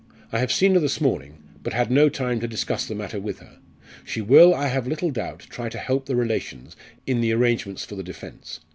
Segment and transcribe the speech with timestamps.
[0.31, 3.37] I have seen her this morning, but had no time to discuss the matter with
[3.37, 3.59] her.
[4.03, 7.93] She will, I have little doubt, try to help the relations in the arrangements for
[7.93, 8.61] the defence.